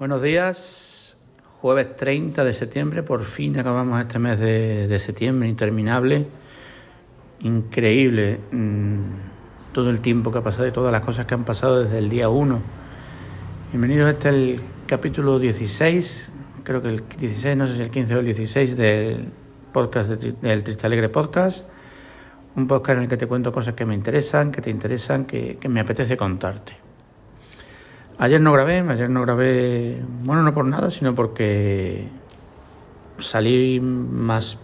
Buenos 0.00 0.22
días, 0.22 1.18
jueves 1.60 1.94
30 1.94 2.42
de 2.42 2.54
septiembre, 2.54 3.02
por 3.02 3.22
fin 3.22 3.58
acabamos 3.58 4.00
este 4.00 4.18
mes 4.18 4.40
de, 4.40 4.98
septiembre, 4.98 5.46
interminable, 5.46 6.26
increíble 7.40 8.40
mm, 8.50 9.74
todo 9.74 9.90
el 9.90 10.00
tiempo 10.00 10.32
que 10.32 10.38
ha 10.38 10.42
pasado 10.42 10.66
y 10.66 10.72
todas 10.72 10.90
las 10.90 11.02
cosas 11.02 11.26
que 11.26 11.34
han 11.34 11.44
pasado 11.44 11.84
desde 11.84 11.98
el 11.98 12.08
día 12.08 12.30
1. 12.30 12.62
Bienvenidos. 13.72 14.08
Este 14.08 14.30
el 14.30 14.58
capítulo 14.86 15.38
16, 15.38 16.32
creo 16.64 16.80
que 16.80 16.88
el 16.88 17.04
16, 17.06 17.58
no 17.58 17.66
sé 17.66 17.76
si 17.76 17.82
el 17.82 17.90
15 17.90 18.14
o 18.14 18.18
el 18.20 18.24
16 18.24 18.78
del 18.78 19.28
podcast 19.70 20.12
del 20.12 20.62
Triste 20.64 20.86
Alegre 20.86 21.10
Podcast, 21.10 21.68
un 22.56 22.66
podcast 22.66 22.96
en 22.96 23.02
el 23.02 23.10
que 23.10 23.18
te 23.18 23.26
cuento 23.26 23.52
cosas 23.52 23.74
que 23.74 23.84
me 23.84 23.94
interesan, 23.94 24.50
que 24.50 24.62
te 24.62 24.70
interesan, 24.70 25.26
que 25.26 25.58
me 25.68 25.80
apetece 25.80 26.16
contarte. 26.16 26.89
Ayer 28.22 28.38
no 28.38 28.52
grabé, 28.52 28.80
ayer 28.80 29.08
no 29.08 29.22
grabé, 29.22 29.96
bueno, 30.24 30.42
no 30.42 30.52
por 30.52 30.66
nada, 30.66 30.90
sino 30.90 31.14
porque 31.14 32.04
salí 33.18 33.80
más, 33.80 34.58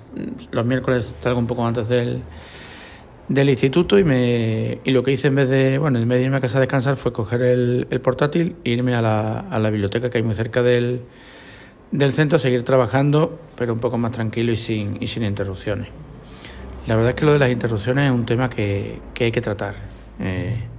los 0.51 0.67
miércoles 0.67 1.15
salgo 1.21 1.39
un 1.39 1.47
poco 1.47 1.67
antes 1.67 1.89
del, 1.89 2.21
del 3.29 3.49
instituto 3.49 3.99
y, 3.99 4.05
me, 4.05 4.81
y 4.85 4.91
lo 4.91 5.03
que 5.03 5.13
hice 5.13 5.29
en 5.29 5.37
vez 5.37 5.49
de, 5.49 5.79
bueno, 5.79 5.99
en 5.99 6.07
vez 6.07 6.19
de 6.19 6.25
irme 6.27 6.37
a 6.37 6.41
casa 6.43 6.59
a 6.59 6.61
descansar 6.61 6.97
fue 6.97 7.15
coger 7.15 7.41
el, 7.41 8.01
portátil 8.05 8.57
e 8.63 8.73
irme 8.73 8.95
a 8.95 9.01
la, 9.01 9.39
a 9.39 9.59
la 9.59 9.71
biblioteca 9.71 10.11
que 10.11 10.19
hay 10.19 10.23
muy 10.23 10.35
cerca 10.35 10.63
del, 10.63 11.01
del 11.93 12.13
centro 12.13 12.37
a 12.37 12.39
seguir 12.39 12.63
trabajando, 12.63 13.41
pero 13.57 13.73
un 13.73 13.81
poco 13.81 13.97
más 13.97 14.13
tranquilo 14.13 14.53
y 14.53 14.57
sin, 14.57 14.99
y 15.03 15.07
sin 15.07 15.25
interrupciones. 15.25 15.89
La 16.87 16.95
verdad 16.95 17.13
es 17.13 17.17
que 17.17 17.25
lo 17.25 17.33
de 17.33 17.39
las 17.39 17.51
interrupciones 17.51 18.11
es 18.11 18.15
un 18.15 18.27
tema 18.27 18.51
que, 18.51 18.99
que 19.15 19.25
hay 19.25 19.33
que 19.33 19.41
tratar. 19.41 19.77
Eh, 20.21 20.76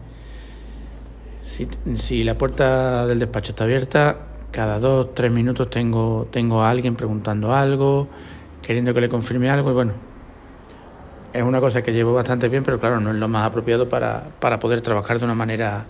si, 1.96 2.24
la 2.24 2.38
puerta 2.38 3.08
del 3.08 3.20
despacho 3.20 3.52
está 3.52 3.64
abierta, 3.64 4.18
cada 4.52 4.80
dos, 4.80 5.16
tres 5.16 5.32
minutos 5.32 5.70
tengo, 5.70 6.28
tengo 6.32 6.62
a 6.62 6.70
alguien 6.70 6.96
preguntando 6.96 7.54
algo, 7.54 8.08
queriendo 8.62 8.94
que 8.94 9.02
le 9.02 9.10
confirme 9.10 9.50
algo 9.50 9.72
y 9.72 9.74
bueno, 9.74 9.94
es 11.34 11.42
una 11.42 11.60
cosa 11.60 11.82
que 11.82 11.94
llevo 11.94 12.14
bastante 12.14 12.50
bien, 12.50 12.64
pero 12.64 12.80
claro, 12.80 13.00
no 13.00 13.12
es 13.12 13.18
lo 13.18 13.28
más 13.28 13.48
apropiado 13.48 13.90
para, 13.90 14.26
para 14.40 14.60
poder 14.60 14.82
trabajar 14.82 15.20
de 15.20 15.26
una 15.26 15.36
manera 15.36 15.86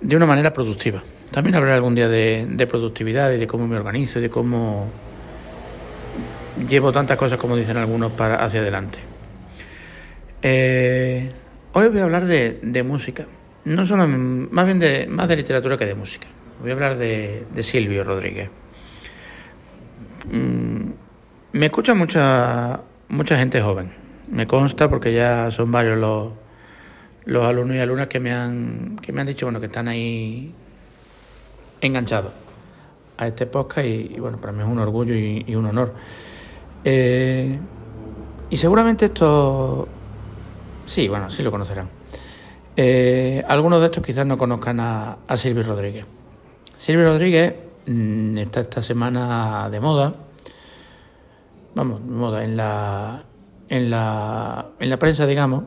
de 0.00 0.16
una 0.16 0.26
manera 0.26 0.52
productiva. 0.52 1.00
También 1.30 1.54
hablaré 1.54 1.76
algún 1.76 1.94
día 1.94 2.08
de, 2.08 2.66
productividad 2.68 3.30
y 3.32 3.38
de 3.38 3.46
cómo 3.46 3.68
me 3.68 3.76
organizo 3.76 4.18
y 4.18 4.22
de 4.22 4.30
cómo 4.30 4.88
llevo 6.68 6.92
tantas 6.92 7.16
cosas 7.16 7.38
como 7.38 7.56
dicen 7.56 7.76
algunos 7.76 8.10
para 8.12 8.42
hacia 8.44 8.60
adelante. 8.60 8.98
Eh, 10.42 11.30
hoy 11.72 11.88
voy 11.88 12.00
a 12.00 12.02
hablar 12.02 12.26
de 12.26 12.82
música 12.82 13.26
no 13.64 13.86
solo, 13.86 14.06
más 14.08 14.66
bien 14.66 14.78
de, 14.78 15.06
más 15.06 15.28
de 15.28 15.36
literatura 15.36 15.76
que 15.76 15.86
de 15.86 15.94
música. 15.94 16.26
Voy 16.60 16.70
a 16.70 16.74
hablar 16.74 16.98
de, 16.98 17.44
de 17.54 17.62
Silvio 17.62 18.04
Rodríguez. 18.04 18.50
Mm, 20.30 20.90
me 21.52 21.66
escucha 21.66 21.94
mucha, 21.94 22.80
mucha 23.08 23.36
gente 23.36 23.60
joven. 23.60 23.92
Me 24.28 24.46
consta 24.46 24.88
porque 24.88 25.12
ya 25.12 25.50
son 25.50 25.70
varios 25.70 25.98
los, 25.98 26.32
los 27.24 27.44
alumnos 27.44 27.76
y 27.76 27.80
alumnas 27.80 28.06
que 28.08 28.20
me 28.20 28.32
han, 28.32 28.96
que 28.96 29.12
me 29.12 29.20
han 29.20 29.26
dicho 29.26 29.46
bueno, 29.46 29.60
que 29.60 29.66
están 29.66 29.88
ahí 29.88 30.54
enganchados 31.80 32.32
a 33.18 33.26
este 33.26 33.46
podcast 33.46 33.86
y, 33.86 34.16
bueno, 34.18 34.40
para 34.40 34.52
mí 34.52 34.62
es 34.62 34.68
un 34.68 34.78
orgullo 34.78 35.14
y, 35.14 35.54
un 35.54 35.66
honor. 35.66 35.94
Eh, 36.84 37.58
y 38.50 38.56
seguramente 38.56 39.06
esto, 39.06 39.88
sí, 40.86 41.08
bueno, 41.08 41.30
sí 41.30 41.42
lo 41.42 41.50
conocerán. 41.50 42.01
Eh, 42.76 43.44
algunos 43.46 43.80
de 43.80 43.86
estos 43.86 44.02
quizás 44.02 44.26
no 44.26 44.38
conozcan 44.38 44.80
a, 44.80 45.18
Silvio 45.36 45.62
Rodríguez. 45.62 46.06
Silvio 46.76 47.04
Rodríguez 47.04 47.54
mm, 47.86 48.38
está 48.38 48.60
esta 48.60 48.82
semana 48.82 49.68
de 49.70 49.80
moda, 49.80 50.14
vamos, 51.74 52.00
moda 52.00 52.44
en 52.44 52.56
la, 52.56 53.22
en 53.68 53.90
la, 53.90 54.66
en 54.78 54.90
la 54.90 54.98
prensa, 54.98 55.26
digamos, 55.26 55.64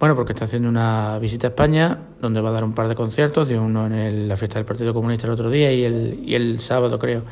bueno, 0.00 0.16
porque 0.16 0.32
está 0.32 0.46
haciendo 0.46 0.68
una 0.68 1.16
visita 1.20 1.46
a 1.46 1.50
España, 1.50 1.96
donde 2.20 2.40
va 2.40 2.48
a 2.48 2.52
dar 2.52 2.64
un 2.64 2.72
par 2.72 2.88
de 2.88 2.96
conciertos, 2.96 3.48
dio 3.48 3.62
uno 3.62 3.86
en 3.86 4.26
la 4.26 4.36
fiesta 4.36 4.58
del 4.58 4.66
Partido 4.66 4.92
Comunista 4.92 5.28
el 5.28 5.32
otro 5.32 5.48
día 5.48 5.72
y 5.72 5.84
el, 5.84 6.24
y 6.26 6.34
el 6.34 6.58
sábado, 6.58 6.98
creo, 6.98 7.22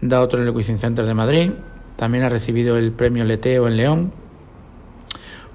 da 0.00 0.20
otro 0.20 0.42
en 0.42 0.48
el 0.48 0.54
Wizzing 0.54 0.80
Center 0.80 1.06
de 1.06 1.14
Madrid. 1.14 1.52
También 1.94 2.24
ha 2.24 2.28
recibido 2.28 2.76
el 2.76 2.90
premio 2.90 3.24
Leteo 3.24 3.68
en 3.68 3.76
León, 3.76 4.12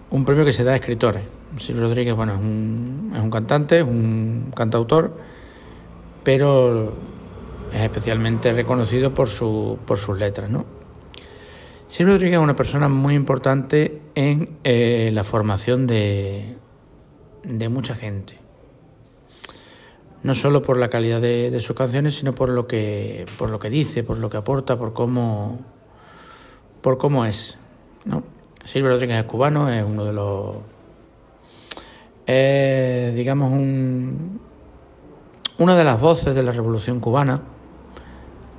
un 0.10 0.24
premio 0.24 0.46
que 0.46 0.54
se 0.54 0.64
da 0.64 0.72
a 0.72 0.76
escritores. 0.78 1.24
Silvio 1.60 1.84
Rodríguez, 1.84 2.16
bueno, 2.16 2.34
es 2.34 2.40
un, 2.40 3.12
es 3.16 3.22
un 3.22 3.30
cantante, 3.30 3.84
un 3.84 4.52
cantautor, 4.56 5.18
pero 6.24 6.94
es 7.72 7.82
especialmente 7.82 8.52
reconocido 8.54 9.14
por, 9.14 9.30
su, 9.30 9.80
por 9.86 9.98
sus 9.98 10.18
letras, 10.18 10.50
¿no? 10.50 10.66
Silvio 11.88 12.16
Rodríguez 12.16 12.38
es 12.38 12.44
una 12.44 12.56
persona 12.56 12.90
muy 12.90 13.16
importante 13.16 14.02
en 14.16 14.58
eh, 14.64 15.10
la 15.14 15.24
formación 15.24 15.88
de, 15.88 16.58
de 17.44 17.70
mucha 17.70 17.96
gente. 17.96 18.38
No 20.24 20.34
solo 20.34 20.62
por 20.62 20.78
la 20.78 20.90
calidad 20.90 21.22
de, 21.22 21.50
de, 21.50 21.60
sus 21.62 21.76
canciones, 21.76 22.16
sino 22.16 22.36
por 22.36 22.50
lo 22.50 22.68
que 22.68 23.26
por 23.38 23.50
lo 23.50 23.60
que 23.60 23.70
dice, 23.70 24.04
por 24.04 24.18
lo 24.18 24.30
que 24.30 24.38
aporta, 24.38 24.78
por 24.78 24.92
cómo 24.94 25.60
por 26.82 26.98
cómo 26.98 27.26
es, 27.26 27.58
¿no? 28.04 28.24
Silvio 28.66 28.90
Rodríguez 28.90 29.20
es 29.20 29.26
cubano, 29.26 29.70
es 29.72 29.86
uno 29.86 30.04
de 30.04 30.12
los 30.12 30.56
es, 32.28 33.16
digamos, 33.16 33.52
un, 33.52 34.42
una 35.58 35.76
de 35.76 35.84
las 35.86 36.00
voces 36.00 36.36
de 36.36 36.44
la 36.44 36.52
revolución 36.52 37.00
cubana, 37.00 37.42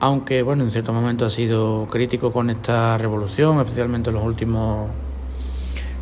aunque, 0.01 0.43
bueno, 0.43 0.65
en 0.65 0.71
cierto 0.71 0.93
momento 0.93 1.27
ha 1.27 1.31
sido 1.31 1.87
crítico 1.91 2.33
con 2.33 2.49
esta 2.51 2.97
revolución, 2.97 3.61
especialmente 3.61 4.09
en 4.09 4.17
los 4.17 4.25
últimos, 4.25 4.91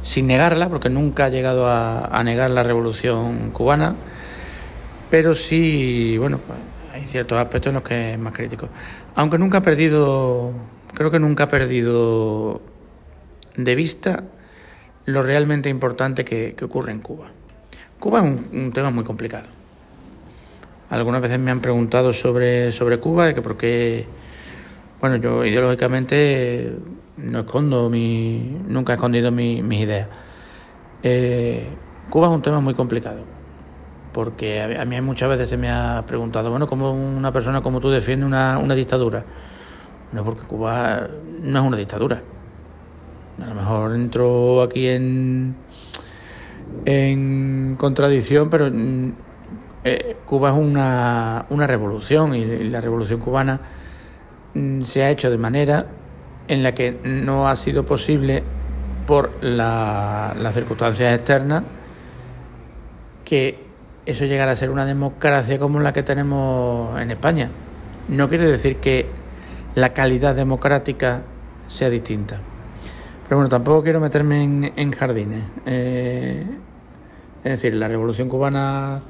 sin 0.02 0.28
negarla, 0.28 0.68
porque 0.68 0.88
nunca 0.88 1.24
ha 1.24 1.28
llegado 1.28 1.66
a, 1.68 2.22
negar 2.22 2.50
la 2.50 2.62
revolución 2.62 3.50
cubana, 3.50 3.96
pero 5.10 5.34
sí, 5.34 6.16
bueno, 6.18 6.38
pues, 6.38 6.58
hay 6.94 7.08
ciertos 7.08 7.38
aspectos 7.38 7.70
en 7.70 7.74
los 7.74 7.82
que 7.82 8.12
es 8.12 8.18
más 8.18 8.32
crítico. 8.32 8.68
Aunque 9.16 9.38
nunca 9.38 9.58
ha 9.58 9.62
perdido, 9.62 10.52
creo 10.94 11.10
que 11.10 11.18
nunca 11.18 11.44
ha 11.44 11.48
perdido 11.48 12.60
de 13.56 13.74
vista 13.74 14.22
lo 15.04 15.22
realmente 15.24 15.68
importante 15.68 16.24
que 16.24 16.54
ocurre 16.62 16.92
en 16.92 17.00
Cuba. 17.00 17.35
Cuba 17.98 18.18
es 18.20 18.24
un, 18.24 18.72
tema 18.72 18.90
muy 18.90 19.04
complicado. 19.04 19.46
Algunas 20.90 21.20
veces 21.20 21.38
me 21.38 21.50
han 21.50 21.60
preguntado 21.60 22.12
sobre, 22.12 22.70
sobre 22.72 23.00
Cuba, 23.00 23.34
que 23.34 23.42
por 23.42 23.56
qué, 23.56 24.06
bueno, 25.00 25.16
yo 25.16 25.44
ideológicamente 25.44 26.76
no 27.16 27.40
escondo 27.40 27.88
mi, 27.90 28.56
nunca 28.68 28.92
he 28.92 28.96
escondido 28.96 29.32
mis 29.32 29.80
ideas. 29.80 30.08
Eh, 31.02 31.66
Cuba 32.10 32.28
es 32.28 32.32
un 32.34 32.42
tema 32.42 32.60
muy 32.60 32.74
complicado, 32.74 33.22
porque 34.12 34.62
a, 34.62 34.84
mí 34.84 35.00
muchas 35.00 35.28
veces 35.28 35.48
se 35.48 35.56
me 35.56 35.70
ha 35.70 36.04
preguntado, 36.06 36.50
bueno, 36.50 36.66
¿cómo 36.66 36.92
una 36.92 37.32
persona 37.32 37.62
como 37.62 37.80
tú 37.80 37.90
defiende 37.90 38.24
una, 38.26 38.58
una 38.58 38.74
dictadura? 38.74 39.24
No, 40.12 40.24
porque 40.24 40.42
Cuba 40.42 41.08
no 41.42 41.58
es 41.60 41.66
una 41.66 41.76
dictadura. 41.76 42.22
A 43.42 43.46
lo 43.46 43.54
mejor 43.54 43.94
entro 43.94 44.62
aquí 44.62 44.86
en 44.88 45.54
en 46.84 47.76
contradicción, 47.78 48.50
pero 48.50 48.70
mm, 48.70 49.12
eh, 49.84 50.16
Cuba 50.26 50.50
es 50.50 50.56
una, 50.56 51.46
una 51.50 51.66
revolución 51.66 52.34
y 52.34 52.44
la 52.44 52.80
revolución 52.80 53.20
cubana 53.20 53.60
mm, 54.54 54.82
se 54.82 55.04
ha 55.04 55.10
hecho 55.10 55.30
de 55.30 55.38
manera 55.38 55.86
en 56.48 56.62
la 56.62 56.74
que 56.74 56.98
no 57.04 57.48
ha 57.48 57.56
sido 57.56 57.84
posible 57.84 58.42
por 59.06 59.30
las 59.42 60.54
circunstancias 60.54 61.16
externas 61.16 61.62
que 63.24 63.64
eso 64.06 64.24
llegara 64.24 64.52
a 64.52 64.56
ser 64.56 64.70
una 64.70 64.84
democracia 64.84 65.58
como 65.58 65.80
la 65.80 65.92
que 65.92 66.02
tenemos 66.02 67.00
en 67.00 67.10
España. 67.10 67.50
No 68.08 68.28
quiere 68.28 68.46
decir 68.46 68.76
que 68.76 69.06
la 69.74 69.92
calidad 69.92 70.34
democrática 70.34 71.22
sea 71.68 71.90
distinta. 71.90 72.38
Pero 73.24 73.38
bueno, 73.38 73.48
tampoco 73.48 73.82
quiero 73.82 73.98
meterme 73.98 74.72
en, 74.76 74.92
jardines. 74.92 75.42
Eh, 75.66 76.46
es 77.44 77.52
decir, 77.52 77.74
la 77.74 77.88
revolución 77.88 78.28
cubana 78.28 79.02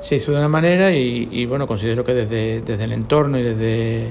se 0.00 0.16
hizo 0.16 0.32
de 0.32 0.38
una 0.38 0.48
manera 0.48 0.92
y, 0.92 1.44
bueno, 1.46 1.66
considero 1.66 2.04
que 2.04 2.14
desde, 2.14 2.62
desde 2.62 2.84
el 2.84 2.92
entorno 2.92 3.38
y 3.38 3.42
desde, 3.42 4.08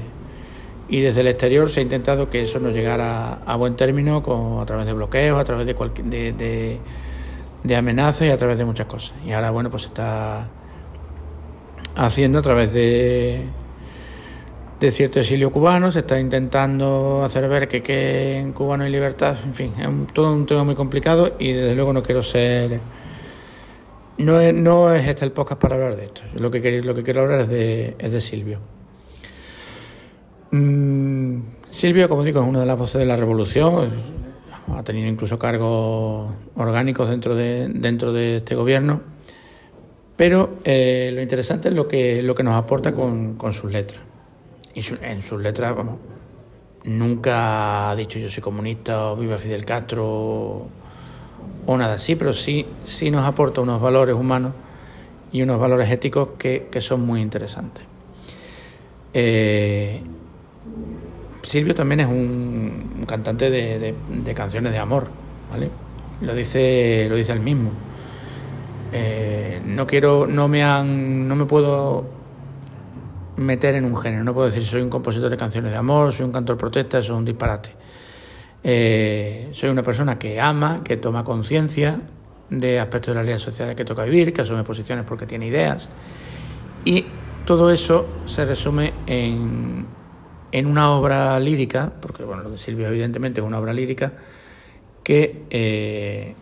y 0.88 1.02
desde 1.02 1.22
el 1.22 1.28
exterior 1.28 1.70
se 1.70 1.80
ha 1.80 1.84
intentado 1.84 2.30
que 2.30 2.42
eso 2.42 2.60
no 2.60 2.70
llegara 2.70 3.40
a 3.46 3.56
buen 3.56 3.76
término 3.76 4.22
con, 4.22 4.60
a 4.62 4.66
través 4.66 4.86
de 4.86 4.94
bloqueos, 4.94 5.40
a 5.40 5.44
través 5.44 5.66
de, 5.66 5.74
de, 6.04 6.80
de, 7.64 7.76
amenazas 7.76 8.28
y 8.28 8.30
a 8.30 8.38
través 8.38 8.58
de 8.58 8.66
muchas 8.66 8.88
cosas. 8.88 9.14
Y 9.26 9.32
ahora, 9.32 9.52
bueno, 9.52 9.70
pues 9.70 9.84
se 9.84 9.88
está 9.90 10.48
haciendo 11.96 12.40
a 12.40 12.42
través 12.42 12.72
de 12.72 13.44
de 14.80 14.92
cierto 14.92 15.20
exilio 15.20 15.52
cubano, 15.52 15.92
se 15.92 16.00
está 16.00 16.20
intentando 16.20 17.22
hacer 17.26 17.50
ver 17.50 17.68
que, 17.68 17.84
que 17.84 18.38
en 18.38 18.54
Cuba 18.54 18.78
no 18.78 18.86
hay 18.86 18.92
libertad, 18.92 19.36
en 19.44 19.54
fin, 19.54 19.74
es 19.78 20.14
todo 20.14 20.32
un 20.32 20.46
tema 20.46 20.64
muy 20.64 20.76
complicado 20.76 21.36
y 21.38 21.52
desde 21.52 21.76
luego 21.76 21.94
no 21.94 22.04
quiero 22.04 22.24
ser... 22.24 22.80
No 24.20 24.42
es, 24.42 24.54
no 24.54 24.94
es 24.94 25.08
este 25.08 25.24
el 25.24 25.32
podcast 25.32 25.62
para 25.62 25.76
hablar 25.76 25.96
de 25.96 26.04
esto, 26.04 26.24
lo 26.36 26.52
que, 26.52 26.60
quiero, 26.60 26.86
lo 26.86 26.94
que 26.94 27.04
quiero 27.04 27.22
hablar 27.22 27.40
es 27.40 27.48
de, 27.48 27.96
es 27.98 28.12
de 28.12 28.20
Silvio. 28.20 28.60
Mm, 30.52 31.40
Silvio, 31.70 32.10
como 32.10 32.26
digo, 32.26 32.42
es 32.42 32.48
una 32.48 32.60
de 32.60 32.66
las 32.66 32.78
voces 32.78 33.00
de 33.00 33.06
la 33.06 33.16
revolución, 33.16 33.92
ha 34.76 34.84
tenido 34.84 35.08
incluso 35.08 35.40
cargos 35.40 36.34
orgánicos 36.58 37.08
dentro 37.08 37.34
de, 37.34 37.70
dentro 37.70 38.12
de 38.12 38.36
este 38.38 38.56
gobierno, 38.56 39.00
pero 40.18 40.58
eh, 40.66 41.12
lo 41.14 41.22
interesante 41.22 41.70
es 41.70 41.74
lo 41.74 41.88
que, 41.88 42.22
lo 42.22 42.36
que 42.36 42.44
nos 42.44 42.56
aporta 42.56 42.92
con, 42.92 43.36
con 43.36 43.54
sus 43.54 43.72
letras. 43.72 44.02
Y 44.74 44.82
en 45.02 45.22
sus 45.22 45.42
letras, 45.42 45.74
vamos, 45.74 45.96
nunca 46.84 47.90
ha 47.90 47.96
dicho 47.96 48.20
yo 48.20 48.30
soy 48.30 48.44
comunista 48.44 49.12
o 49.12 49.16
viva 49.16 49.38
Fidel 49.38 49.64
Castro 49.64 50.68
o, 51.70 51.78
nada 51.78 51.96
así, 51.96 52.16
pero 52.16 52.34
sí, 52.34 52.66
sí 52.84 53.12
nos 53.12 53.26
aporta 53.26 53.62
unos 53.62 53.82
valores 53.82 54.16
humanos 54.16 54.54
y 55.32 55.42
unos 55.42 55.60
valores 55.60 55.90
éticos 55.92 56.30
que, 56.38 56.68
que 56.72 56.82
son 56.82 57.02
muy 57.02 57.22
interesantes. 57.22 57.84
Eh, 59.14 60.02
Silvio 61.42 61.74
también 61.74 62.02
es 62.02 62.08
un, 62.08 63.06
cantante 63.08 63.50
de, 63.50 64.34
canciones 64.36 64.72
de 64.72 64.78
amor, 64.78 65.08
¿vale? 65.52 65.70
Lo 66.22 66.34
dice, 66.36 67.08
lo 67.10 67.16
dice 67.16 67.32
él 67.32 67.40
mismo. 67.40 67.72
Eh, 68.92 69.62
no 69.66 69.88
quiero, 69.88 70.28
no 70.28 70.48
me 70.48 70.64
han, 70.64 71.28
no 71.28 71.36
me 71.36 71.46
puedo 71.46 72.06
meter 73.38 73.76
en 73.76 73.86
un 73.86 73.96
género, 73.96 74.24
no 74.24 74.34
puedo 74.34 74.48
decir 74.48 74.66
soy 74.66 74.82
un 74.82 74.90
compositor 74.90 75.30
de 75.30 75.38
canciones 75.38 75.72
de 75.72 75.78
amor, 75.78 76.12
soy 76.12 76.26
un 76.26 76.32
cantor 76.32 76.58
protesta, 76.58 77.00
eso 77.00 77.14
es 77.14 77.20
un 77.20 77.26
disparate. 77.26 77.79
Eh, 78.64 79.50
soy 79.52 79.70
una 79.70 79.84
persona 79.84 80.20
que 80.20 80.40
ama, 80.40 80.82
que 80.84 80.98
toma 80.98 81.24
conciencia 81.24 82.02
de 82.50 82.80
aspectos 82.80 83.14
de 83.14 83.16
la 83.16 83.22
realidad 83.22 83.40
social 83.40 83.76
que 83.76 83.86
toca 83.86 84.04
vivir, 84.04 84.34
que 84.34 84.42
asume 84.42 84.64
posiciones 84.64 85.06
porque 85.06 85.26
tiene 85.26 85.48
ideas. 85.48 85.90
Y 86.86 87.06
todo 87.46 87.72
eso 87.72 88.08
se 88.26 88.46
resume 88.46 88.94
en, 89.08 89.86
en 90.52 90.66
una 90.66 90.92
obra 90.92 91.40
lírica, 91.40 91.92
porque 92.02 92.24
bueno, 92.24 92.44
lo 92.44 92.52
de 92.52 92.58
Silvio 92.58 92.88
evidentemente 92.88 93.42
es 93.42 93.48
una 93.48 93.60
obra 93.60 93.74
lírica, 93.74 94.14
que 95.04 95.44
eh, 95.50 96.36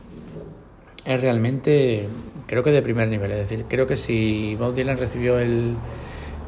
es 1.05 1.21
realmente, 1.21 2.07
creo 2.47 2.63
que 2.63 2.71
de 2.71 2.81
primer 2.81 3.07
nivel. 3.07 3.31
Es 3.31 3.49
decir, 3.49 3.65
creo 3.67 3.87
que 3.87 3.95
si 3.95 4.55
Bob 4.55 4.73
Dylan 4.75 4.97
recibió 4.97 5.39
el, 5.39 5.75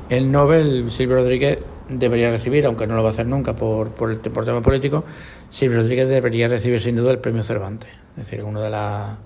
el 0.10 0.32
Nobel, 0.32 0.90
Silvio 0.90 1.18
Rodríguez 1.18 1.60
debería 1.90 2.30
recibir, 2.30 2.66
aunque 2.66 2.88
no 2.88 2.96
lo 2.96 3.04
va 3.04 3.10
a 3.10 3.12
hacer 3.12 3.26
nunca 3.26 3.56
por, 3.56 3.90
por, 3.92 4.12
el, 4.12 4.20
por 4.20 4.46
tema 4.46 4.62
político, 4.62 5.04
Silvio 5.50 5.80
Rodríguez 5.80 6.08
debería 6.08 6.48
recibir 6.48 6.80
sin 6.80 6.96
duda 6.96 7.12
el 7.12 7.20
premio 7.20 7.44
Cervantes. 7.44 7.90
Es 8.18 8.26
decir, 8.26 8.44
uno 8.44 8.62
de 8.62 8.70
las... 8.70 9.18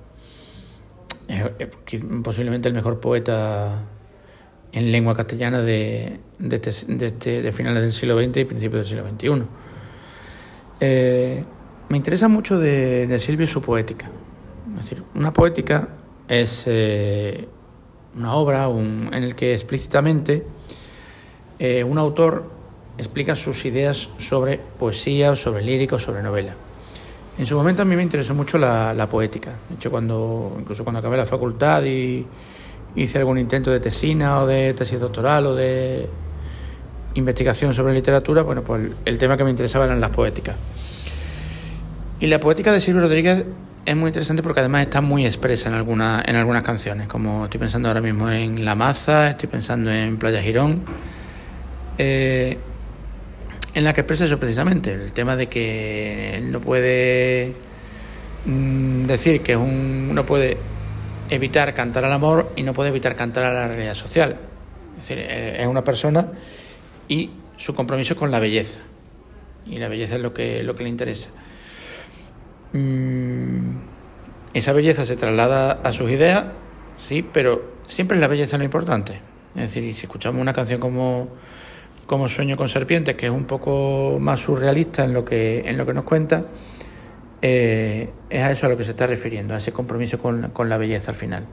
posiblemente 2.23 2.67
el 2.69 2.73
mejor 2.73 2.99
poeta 2.99 3.83
en 4.71 4.91
lengua 4.91 5.15
castellana 5.15 5.61
de, 5.61 6.19
de, 6.39 6.55
este, 6.55 6.93
de, 6.95 7.07
este, 7.07 7.51
finales 7.51 7.83
del 7.83 7.93
siglo 7.93 8.17
XX 8.17 8.37
y 8.37 8.45
principios 8.45 8.81
del 8.81 8.85
siglo 8.85 9.09
XXI. 9.09 9.47
Eh, 10.79 11.43
me 11.89 11.97
interesa 11.97 12.27
mucho 12.27 12.57
de, 12.57 13.17
Silvio 13.19 13.45
su 13.45 13.61
poética. 13.61 14.09
Es 14.77 14.89
decir, 14.89 15.03
una 15.13 15.31
poética 15.31 15.89
es 16.27 16.63
eh, 16.65 17.47
una 18.17 18.33
obra 18.33 18.67
un, 18.67 19.09
en 19.13 19.29
la 19.29 19.35
que 19.35 19.53
explícitamente 19.53 20.43
eh, 21.59 21.83
un 21.83 21.97
autor 21.97 22.49
explica 22.97 23.35
sus 23.35 23.65
ideas 23.65 24.09
sobre 24.17 24.57
poesía, 24.57 25.35
sobre 25.35 25.63
lírica 25.63 25.95
o 25.95 25.99
sobre 25.99 26.21
novela. 26.21 26.53
En 27.37 27.47
su 27.47 27.55
momento 27.55 27.81
a 27.81 27.85
mí 27.85 27.95
me 27.95 28.03
interesó 28.03 28.35
mucho 28.35 28.57
la, 28.57 29.07
poética. 29.09 29.51
De 29.69 29.75
hecho, 29.75 29.89
cuando, 29.89 30.55
incluso 30.59 30.83
cuando 30.83 30.99
acabé 30.99 31.17
la 31.17 31.25
facultad 31.25 31.83
y 31.83 32.25
hice 32.95 33.17
algún 33.17 33.39
intento 33.39 33.71
de 33.71 33.79
tesina 33.79 34.41
o 34.41 34.47
de 34.47 34.73
tesis 34.75 34.99
doctoral 34.99 35.47
o 35.47 35.55
de 35.55 36.07
investigación 37.15 37.73
sobre 37.73 37.93
literatura, 37.93 38.43
bueno, 38.43 38.61
pues 38.61 38.91
el 39.05 39.17
tema 39.17 39.35
que 39.35 39.43
me 39.43 39.49
interesaba 39.49 39.85
eran 39.85 39.99
las 39.99 40.11
poéticas. 40.11 40.55
Y 42.19 42.27
la 42.27 42.39
poética 42.39 42.71
de 42.71 42.79
Silvio 42.79 43.01
Rodríguez 43.01 43.45
es 43.85 43.95
muy 43.95 44.07
interesante 44.07 44.43
porque 44.43 44.59
además 44.59 44.83
está 44.83 45.01
muy 45.01 45.25
expresa 45.25 45.69
en, 45.69 45.75
en 45.75 46.35
algunas 46.35 46.63
canciones, 46.63 47.07
como 47.07 47.45
estoy 47.45 47.59
pensando 47.59 47.87
ahora 47.87 48.01
mismo 48.01 48.29
en 48.29 48.63
La 48.63 48.75
Maza, 48.75 49.31
estoy 49.31 49.49
pensando 49.49 49.91
en 49.91 50.17
Playa 50.17 50.41
Girón, 50.41 50.83
eh, 51.97 52.57
en 53.75 53.83
la 53.83 53.93
que 53.93 54.01
expresa 54.01 54.25
eso 54.25 54.39
precisamente, 54.39 54.91
el 54.91 55.11
tema 55.13 55.35
de 55.35 55.47
que 55.47 56.37
él 56.37 56.51
no 56.51 56.59
puede 56.59 57.53
mm, 58.45 59.05
decir 59.05 59.41
que 59.41 59.53
es 59.53 59.57
un, 59.57 60.13
no 60.13 60.25
puede 60.25 60.57
evitar 61.29 61.73
cantar 61.73 62.05
al 62.05 62.13
amor 62.13 62.51
y 62.55 62.63
no 62.63 62.73
puede 62.73 62.89
evitar 62.89 63.15
cantar 63.15 63.45
a 63.45 63.53
la 63.53 63.67
realidad 63.67 63.95
social. 63.95 64.37
Es 65.01 65.09
decir, 65.09 65.25
eh, 65.27 65.61
es 65.61 65.67
una 65.67 65.83
persona 65.83 66.27
y 67.07 67.31
su 67.57 67.73
compromiso 67.73 68.15
con 68.15 68.31
la 68.31 68.39
belleza. 68.39 68.79
Y 69.65 69.79
la 69.79 69.87
belleza 69.87 70.15
es 70.15 70.21
lo 70.21 70.33
que, 70.33 70.63
lo 70.63 70.75
que 70.75 70.83
le 70.83 70.89
interesa. 70.89 71.29
Mm, 72.73 73.77
esa 74.53 74.73
belleza 74.73 75.05
se 75.05 75.15
traslada 75.15 75.79
a 75.83 75.93
sus 75.93 76.11
ideas, 76.11 76.45
sí, 76.95 77.25
pero 77.33 77.73
siempre 77.87 78.17
es 78.17 78.21
la 78.21 78.27
belleza 78.27 78.57
lo 78.57 78.63
importante. 78.63 79.19
Es 79.55 79.73
decir, 79.73 79.95
si 79.95 80.01
escuchamos 80.01 80.41
una 80.41 80.53
canción 80.53 80.79
como, 80.79 81.29
como 82.07 82.29
Sueño 82.29 82.57
con 82.57 82.69
Serpientes, 82.69 83.15
que 83.15 83.27
es 83.27 83.31
un 83.31 83.45
poco 83.45 84.17
más 84.19 84.41
surrealista 84.41 85.03
en 85.03 85.13
lo 85.13 85.23
que, 85.23 85.63
en 85.65 85.77
lo 85.77 85.85
que 85.85 85.93
nos 85.93 86.03
cuenta, 86.03 86.45
eh, 87.41 88.09
es 88.29 88.41
a 88.41 88.51
eso 88.51 88.65
a 88.65 88.69
lo 88.69 88.77
que 88.77 88.83
se 88.83 88.91
está 88.91 89.07
refiriendo, 89.07 89.53
a 89.53 89.57
ese 89.57 89.71
compromiso 89.71 90.19
con, 90.19 90.49
con 90.51 90.69
la 90.69 90.77
belleza 90.77 91.11
al 91.11 91.17
final. 91.17 91.45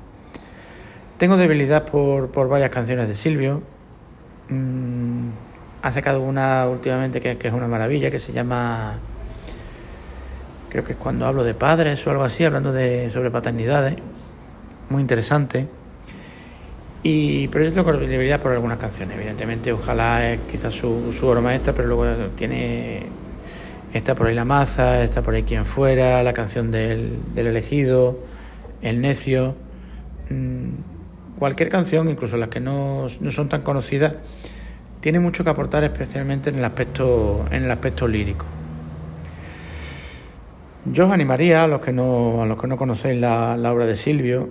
Tengo 1.18 1.36
debilidad 1.36 1.84
por, 1.84 2.30
por 2.30 2.48
varias 2.48 2.70
canciones 2.70 3.08
de 3.08 3.14
Silvio. 3.14 3.62
Mm, 4.48 5.28
ha 5.82 5.92
sacado 5.92 6.20
una 6.20 6.66
últimamente 6.68 7.20
que, 7.20 7.36
que, 7.38 7.48
es 7.48 7.54
una 7.54 7.68
maravilla, 7.68 8.10
que 8.10 8.18
se 8.18 8.32
llama. 8.32 8.98
Creo 10.68 10.84
que 10.84 10.92
es 10.92 10.98
cuando 10.98 11.26
hablo 11.26 11.42
de 11.42 11.54
padres 11.54 12.06
o 12.06 12.10
algo 12.10 12.22
así, 12.22 12.44
hablando 12.44 12.72
de, 12.72 13.10
sobre 13.10 13.30
paternidades. 13.30 13.96
Muy 14.88 15.00
interesante. 15.00 15.79
Y, 17.02 17.48
tengo 17.48 17.92
debilidad 17.92 18.40
por 18.40 18.52
algunas 18.52 18.78
canciones, 18.78 19.16
evidentemente. 19.16 19.72
Ojalá 19.72 20.32
es 20.32 20.40
quizás 20.50 20.74
su, 20.74 21.12
su 21.12 21.26
obra 21.26 21.40
maestra, 21.40 21.72
pero 21.72 21.88
luego 21.88 22.04
tiene 22.36 23.06
Está 23.92 24.14
por 24.14 24.28
ahí 24.28 24.36
La 24.36 24.44
Maza, 24.44 25.02
está 25.02 25.20
por 25.20 25.34
ahí 25.34 25.42
Quien 25.42 25.64
Fuera, 25.64 26.22
la 26.22 26.32
canción 26.32 26.70
del, 26.70 27.34
del 27.34 27.48
elegido, 27.48 28.18
El 28.82 29.00
Necio. 29.00 29.56
Mm, 30.28 31.38
cualquier 31.40 31.70
canción, 31.70 32.08
incluso 32.08 32.36
las 32.36 32.50
que 32.50 32.60
no, 32.60 33.08
no, 33.20 33.32
son 33.32 33.48
tan 33.48 33.62
conocidas, 33.62 34.14
tiene 35.00 35.18
mucho 35.18 35.42
que 35.42 35.50
aportar, 35.50 35.82
especialmente 35.82 36.50
en 36.50 36.58
el 36.58 36.64
aspecto, 36.64 37.44
en 37.50 37.64
el 37.64 37.70
aspecto 37.70 38.06
lírico. 38.06 38.46
Yo 40.84 41.06
os 41.06 41.12
animaría 41.12 41.64
a 41.64 41.66
los 41.66 41.80
que 41.80 41.92
no, 41.92 42.44
a 42.44 42.46
los 42.46 42.60
que 42.60 42.68
no 42.68 42.76
conocéis 42.76 43.20
la, 43.20 43.56
la 43.56 43.72
obra 43.72 43.86
de 43.86 43.96
Silvio 43.96 44.50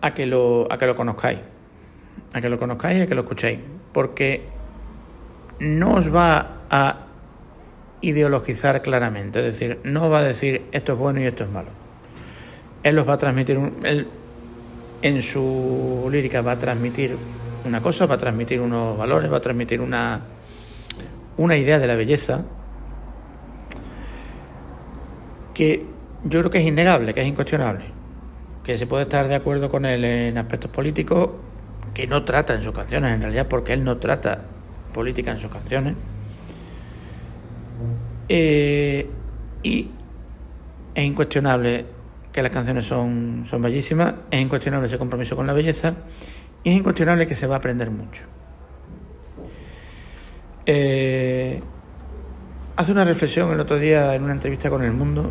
a 0.00 0.14
que, 0.14 0.26
lo, 0.26 0.68
a 0.70 0.78
que 0.78 0.86
lo 0.86 0.94
conozcáis. 0.94 1.40
A 2.34 2.40
que 2.40 2.48
lo 2.50 2.58
conozcáis 2.58 3.02
a 3.02 3.06
que 3.06 3.14
lo 3.14 3.22
escuchéis. 3.22 3.60
Porque 3.92 4.42
no 5.60 5.94
os 5.94 6.14
va 6.14 6.58
a 6.70 7.06
ideologizar 8.00 8.82
claramente, 8.82 9.40
es 9.40 9.58
decir, 9.58 9.78
no 9.84 10.10
va 10.10 10.18
a 10.18 10.22
decir 10.22 10.66
esto 10.72 10.92
es 10.92 10.98
bueno 10.98 11.20
y 11.20 11.24
esto 11.24 11.44
es 11.44 11.50
malo. 11.50 11.70
Él 12.82 12.96
los 12.96 13.08
va 13.08 13.14
a 13.14 13.18
transmitir, 13.18 13.58
él 13.82 14.06
en 15.00 15.22
su 15.22 16.06
lírica 16.10 16.42
va 16.42 16.52
a 16.52 16.58
transmitir 16.58 17.16
una 17.64 17.80
cosa, 17.80 18.06
va 18.06 18.16
a 18.16 18.18
transmitir 18.18 18.60
unos 18.60 18.98
valores, 18.98 19.32
va 19.32 19.38
a 19.38 19.40
transmitir 19.40 19.80
una, 19.80 20.20
una 21.38 21.56
idea 21.56 21.78
de 21.78 21.86
la 21.86 21.94
belleza 21.94 22.42
que 25.54 25.86
yo 26.24 26.40
creo 26.40 26.50
que 26.50 26.58
es 26.58 26.66
innegable, 26.66 27.14
que 27.14 27.22
es 27.22 27.26
incuestionable, 27.26 27.86
que 28.64 28.76
se 28.76 28.86
puede 28.86 29.04
estar 29.04 29.28
de 29.28 29.34
acuerdo 29.34 29.70
con 29.70 29.86
él 29.86 30.04
en 30.04 30.36
aspectos 30.36 30.70
políticos 30.70 31.30
que 31.94 32.06
no 32.06 32.24
trata 32.24 32.54
en 32.54 32.62
sus 32.62 32.74
canciones, 32.74 33.14
en 33.14 33.22
realidad 33.22 33.46
porque 33.48 33.72
él 33.72 33.84
no 33.84 33.96
trata 33.98 34.42
política 34.92 35.30
en 35.30 35.38
sus 35.38 35.50
canciones 35.50 35.94
eh, 38.28 39.08
y 39.62 39.90
es 40.94 41.04
incuestionable 41.04 41.86
que 42.32 42.42
las 42.42 42.50
canciones 42.50 42.86
son, 42.86 43.44
son 43.46 43.62
bellísimas, 43.62 44.14
es 44.30 44.40
incuestionable 44.40 44.86
ese 44.86 44.98
compromiso 44.98 45.36
con 45.36 45.46
la 45.46 45.52
belleza 45.52 45.94
y 46.62 46.70
es 46.70 46.76
incuestionable 46.76 47.26
que 47.26 47.36
se 47.36 47.46
va 47.46 47.56
a 47.56 47.58
aprender 47.58 47.90
mucho. 47.90 48.22
Eh, 50.66 51.62
hace 52.76 52.92
una 52.92 53.04
reflexión 53.04 53.52
el 53.52 53.60
otro 53.60 53.78
día 53.78 54.14
en 54.14 54.22
una 54.24 54.32
entrevista 54.32 54.70
con 54.70 54.82
El 54.82 54.92
Mundo 54.92 55.30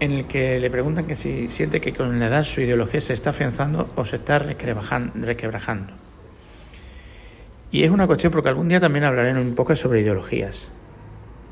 en 0.00 0.12
el 0.12 0.26
que 0.26 0.60
le 0.60 0.70
preguntan 0.70 1.06
que 1.06 1.16
si 1.16 1.48
siente 1.48 1.80
que 1.80 1.92
con 1.92 2.18
la 2.18 2.26
edad 2.26 2.44
su 2.44 2.60
ideología 2.60 3.00
se 3.00 3.12
está 3.12 3.30
afianzando 3.30 3.88
o 3.96 4.04
se 4.04 4.16
está 4.16 4.38
requebrajando. 4.38 5.92
Y 7.72 7.82
es 7.82 7.90
una 7.90 8.06
cuestión 8.06 8.32
porque 8.32 8.48
algún 8.48 8.68
día 8.68 8.80
también 8.80 9.04
hablaré 9.04 9.32
un 9.32 9.54
poco 9.54 9.74
sobre 9.76 10.00
ideologías. 10.00 10.70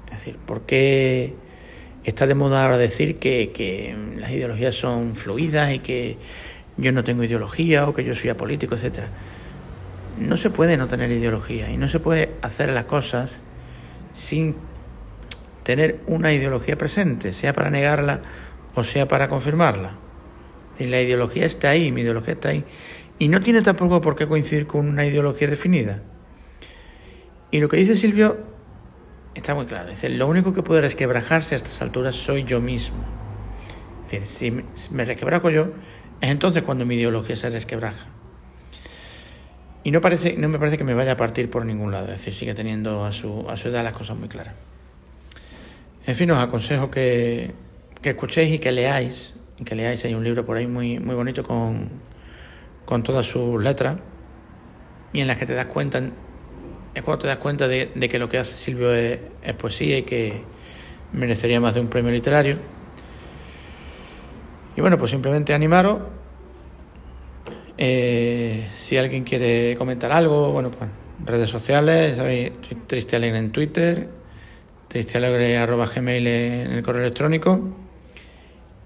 Es 0.07 0.13
decir, 0.13 0.37
¿por 0.37 0.63
qué 0.63 1.35
está 2.05 2.27
de 2.27 2.35
moda 2.35 2.65
ahora 2.65 2.79
decir 2.79 3.19
que, 3.19 3.51
que 3.53 3.97
las 4.19 4.31
ideologías 4.31 4.75
son 4.75 5.17
fluidas 5.17 5.73
y 5.73 5.81
que 5.81 6.17
yo 6.77 6.93
no 6.93 7.05
tengo 7.05 7.25
ideología 7.25 7.89
o 7.89 7.95
que 7.95 8.05
yo 8.05 8.15
soy 8.15 8.31
apolítico, 8.31 8.75
etcétera? 8.75 9.09
no 10.19 10.37
se 10.37 10.51
puede 10.51 10.77
no 10.77 10.89
tener 10.89 11.11
ideología 11.11 11.71
y 11.71 11.77
no 11.77 11.89
se 11.89 12.01
puede 12.01 12.31
hacer 12.43 12.71
las 12.71 12.85
cosas 12.85 13.37
sin 14.15 14.55
tener 15.65 16.01
una 16.07 16.33
ideología 16.33 16.79
presente, 16.79 17.33
sea 17.33 17.53
para 17.53 17.71
negarla 17.71 18.21
o 18.75 18.85
sea 18.85 19.09
para 19.09 19.29
confirmarla. 19.29 19.97
Si 20.79 20.87
la 20.87 21.01
ideología 21.01 21.47
está 21.47 21.71
ahí, 21.71 21.91
mi 21.93 22.03
ideología 22.03 22.35
está 22.35 22.51
ahí, 22.51 22.65
y 23.19 23.29
no 23.29 23.41
tiene 23.41 23.63
tampoco 23.63 24.01
por 24.01 24.17
qué 24.17 24.27
coincidir 24.27 24.67
con 24.67 24.89
una 24.89 25.05
ideología 25.05 25.49
definida. 25.49 26.03
Y 27.51 27.61
lo 27.61 27.69
que 27.69 27.77
dice 27.77 27.97
Silvio 27.97 28.39
está 29.35 29.55
muy 29.55 29.67
claro. 29.67 29.91
Dice, 29.91 30.09
lo 30.09 30.27
único 30.27 30.53
que 30.53 30.63
puede 30.63 30.81
resquebrajarse 30.81 31.55
a 31.55 31.59
estas 31.59 31.81
alturas 31.83 32.17
soy 32.17 32.45
yo 32.45 32.61
mismo. 32.61 33.05
Es 34.11 34.23
decir, 34.23 34.65
si 34.75 34.95
me 34.95 35.05
resquebrajo 35.05 35.51
yo, 35.51 35.69
es 36.21 36.31
entonces 36.31 36.63
cuando 36.63 36.85
mi 36.85 36.97
ideología 36.97 37.37
se 37.37 37.51
resquebraja. 37.51 38.07
Y 39.85 39.91
no, 39.91 40.01
parece, 40.01 40.37
no 40.37 40.49
me 40.49 40.59
parece 40.59 40.79
que 40.79 40.85
me 40.85 40.95
vaya 40.95 41.13
a 41.13 41.17
partir 41.17 41.51
por 41.51 41.65
ningún 41.67 41.93
lado, 41.93 42.07
es 42.07 42.19
decir, 42.19 42.33
sigue 42.33 42.55
teniendo 42.55 43.05
a 43.05 43.13
su, 43.13 43.49
a 43.51 43.57
su 43.57 43.69
edad 43.69 43.85
las 43.85 43.93
cosas 43.93 44.17
muy 44.17 44.29
claras. 44.29 44.55
En 46.07 46.15
fin, 46.15 46.31
os 46.31 46.43
aconsejo 46.43 46.91
que, 46.91 47.53
que 48.03 48.11
escuchéis 48.11 48.53
y 48.53 48.59
que 48.59 48.73
leáis, 48.73 49.35
y 49.59 49.65
que 49.65 49.75
leáis, 49.75 50.05
hay 50.05 50.15
un 50.15 50.23
libro 50.23 50.45
por 50.45 50.59
ahí 50.59 50.67
muy, 50.67 50.99
muy 50.99 51.15
bonito 51.15 51.43
con, 51.43 51.89
con 52.85 53.03
todas 53.03 53.25
sus 53.25 53.63
letras, 53.63 53.97
y 55.15 55.21
en 55.21 55.29
las 55.29 55.39
que 55.39 55.47
te 55.47 55.55
das 55.55 55.67
cuenta, 55.67 56.03
es 56.95 57.03
cuando 57.03 57.23
te 57.23 57.29
das 57.29 57.39
cuenta 57.39 57.69
de, 57.69 57.91
de 57.95 58.09
que 58.09 58.19
lo 58.19 58.29
que 58.29 58.37
hace 58.37 58.55
Silvio 58.55 58.93
es, 58.93 59.19
es 59.43 59.55
poesía 59.55 59.97
y 59.97 60.03
que 60.03 60.43
merecería 61.13 61.59
más 61.61 61.75
de 61.75 61.81
un 61.81 61.89
premio 61.89 62.11
literario. 62.11 62.59
Y 64.77 64.81
bueno, 64.81 64.99
pues 64.99 65.11
simplemente 65.11 65.55
animaros. 65.55 66.01
Eh, 67.79 68.69
si 68.77 68.97
alguien 68.97 69.25
quiere 69.25 69.77
comentar 69.77 70.13
algo, 70.13 70.53
bueno, 70.53 70.71
pues 70.71 70.91
redes 71.25 71.49
sociales, 71.49 72.17
sabéis, 72.17 72.53
Triste 72.87 73.17
en 73.17 73.53
Twitter, 73.53 74.09
tristealegre.gmail 74.89 76.27
en 76.27 76.73
el 76.73 76.83
correo 76.83 77.03
electrónico. 77.03 77.61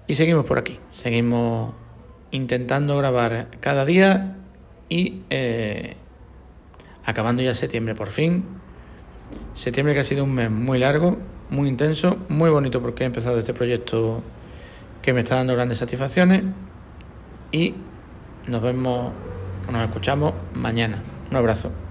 Y 0.07 0.15
seguimos 0.15 0.45
por 0.45 0.57
aquí, 0.57 0.79
seguimos 0.91 1.73
intentando 2.31 2.97
grabar 2.97 3.47
cada 3.59 3.85
día 3.85 4.37
y 4.87 5.21
eh, 5.29 5.95
acabando 7.05 7.43
ya 7.43 7.55
septiembre 7.55 7.95
por 7.95 8.09
fin. 8.09 8.43
Septiembre 9.53 9.93
que 9.93 10.01
ha 10.01 10.03
sido 10.03 10.23
un 10.23 10.33
mes 10.33 10.49
muy 10.49 10.79
largo, 10.79 11.17
muy 11.49 11.69
intenso, 11.69 12.17
muy 12.29 12.49
bonito 12.49 12.81
porque 12.81 13.03
he 13.03 13.05
empezado 13.07 13.37
este 13.37 13.53
proyecto 13.53 14.23
que 15.01 15.13
me 15.13 15.21
está 15.21 15.35
dando 15.35 15.53
grandes 15.53 15.77
satisfacciones 15.77 16.43
y 17.51 17.75
nos 18.47 18.61
vemos, 18.61 19.11
nos 19.71 19.87
escuchamos 19.87 20.33
mañana. 20.53 21.01
Un 21.29 21.37
abrazo. 21.37 21.88